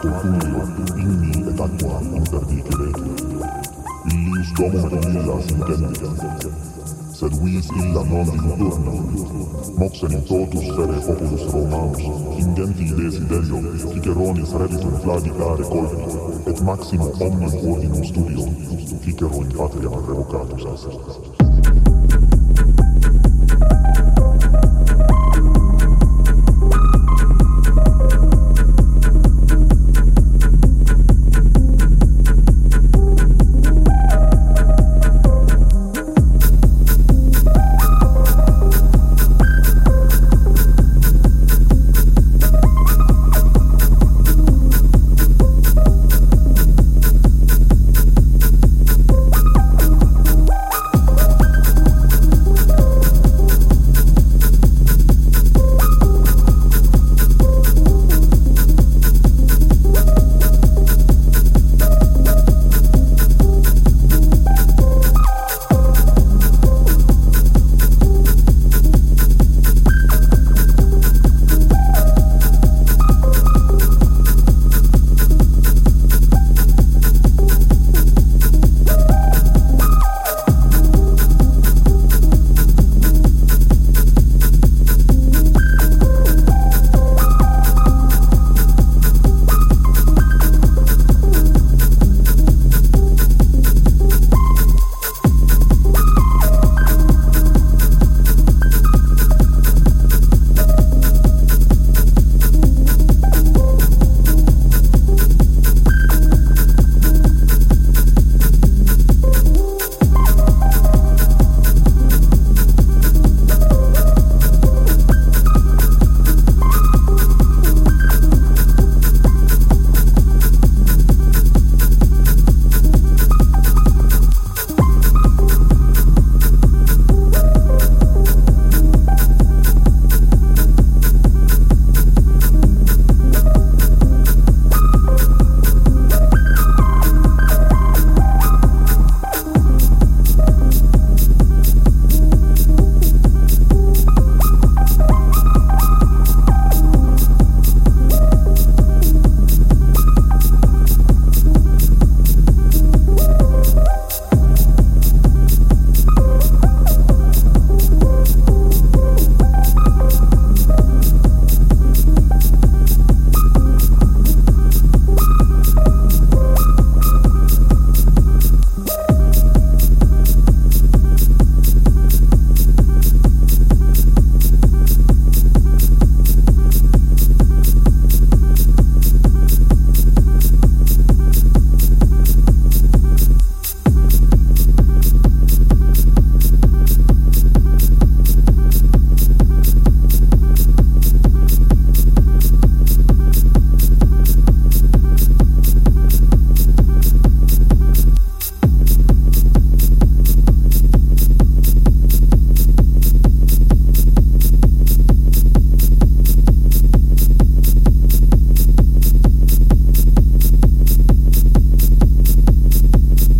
[0.00, 0.64] scorpione,
[0.96, 2.90] inni et aqua interdicere.
[4.06, 6.48] Illius domum comillas intendit,
[7.12, 8.94] sed vis illa non inturno.
[9.76, 12.02] Moxen in totus fere populus Romanus,
[12.38, 13.60] ingenti desiderio,
[13.92, 16.04] Ciceronis revitum flavidare colpi,
[16.46, 18.48] et maximo omnium ordinum studio,
[19.02, 21.39] Cicero in patria revocatus asset